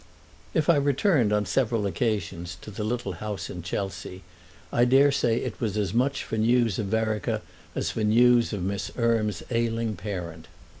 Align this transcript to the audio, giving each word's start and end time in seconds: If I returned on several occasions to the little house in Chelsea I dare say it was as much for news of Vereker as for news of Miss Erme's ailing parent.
If 0.55 0.67
I 0.67 0.77
returned 0.77 1.31
on 1.31 1.45
several 1.45 1.85
occasions 1.85 2.57
to 2.61 2.71
the 2.71 2.83
little 2.83 3.11
house 3.21 3.51
in 3.51 3.61
Chelsea 3.61 4.23
I 4.73 4.83
dare 4.83 5.11
say 5.11 5.37
it 5.37 5.61
was 5.61 5.77
as 5.77 5.93
much 5.93 6.23
for 6.23 6.37
news 6.37 6.79
of 6.79 6.87
Vereker 6.87 7.43
as 7.75 7.91
for 7.91 8.03
news 8.03 8.51
of 8.51 8.63
Miss 8.63 8.89
Erme's 8.97 9.43
ailing 9.51 9.95
parent. 9.95 10.47